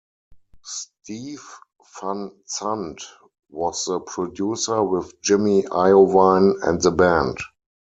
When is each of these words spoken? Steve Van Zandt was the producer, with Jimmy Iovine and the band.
Steve 0.63 1.43
Van 1.99 2.31
Zandt 2.49 3.03
was 3.51 3.85
the 3.85 3.99
producer, 3.99 4.81
with 4.83 5.21
Jimmy 5.21 5.61
Iovine 5.61 6.59
and 6.67 6.81
the 6.81 6.89
band. 6.89 7.37